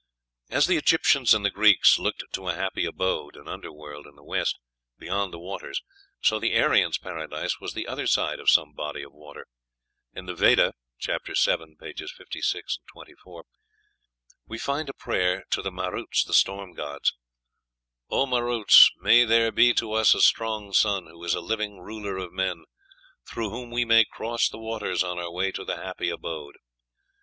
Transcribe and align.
As 0.49 0.65
the 0.65 0.77
Egyptians 0.77 1.35
and 1.35 1.45
the 1.45 1.51
Greeks 1.51 1.99
looked 1.99 2.23
to 2.33 2.47
a 2.47 2.55
happy 2.55 2.85
abode 2.85 3.35
(an 3.35 3.47
under 3.47 3.71
world) 3.71 4.07
in 4.07 4.15
the 4.15 4.23
west, 4.23 4.57
beyond 4.97 5.31
the 5.31 5.37
waters, 5.37 5.83
so 6.23 6.39
the 6.39 6.57
Aryan's 6.59 6.97
paradise 6.97 7.59
was 7.59 7.75
the 7.75 7.85
other 7.87 8.07
side 8.07 8.39
of 8.39 8.49
some 8.49 8.73
body 8.73 9.03
of 9.03 9.13
water. 9.13 9.45
In 10.15 10.25
the 10.25 10.33
Veda 10.33 10.73
(vii. 11.05 11.35
56, 11.35 12.79
24) 12.91 13.45
we 14.47 14.57
find 14.57 14.89
a 14.89 14.93
prayer 14.95 15.43
to 15.51 15.61
the 15.61 15.71
Maruts, 15.71 16.23
the 16.23 16.33
storm 16.33 16.73
gods: 16.73 17.13
"O, 18.09 18.25
Maruts, 18.25 18.89
may 19.03 19.23
there 19.23 19.51
be 19.51 19.71
to 19.75 19.91
us 19.93 20.15
a 20.15 20.21
strong 20.21 20.73
son, 20.73 21.05
who 21.05 21.23
is 21.23 21.35
a 21.35 21.41
living 21.41 21.77
ruler 21.79 22.17
of 22.17 22.33
men; 22.33 22.63
through 23.29 23.51
whom 23.51 23.69
we 23.69 23.85
may 23.85 24.03
cross 24.05 24.49
the 24.49 24.57
waters 24.57 25.03
on 25.03 25.19
our 25.19 25.31
way 25.31 25.51
to 25.51 25.63
the 25.63 25.75
happy 25.75 26.09
abode." 26.09 26.55